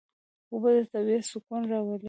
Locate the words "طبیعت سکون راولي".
0.93-1.99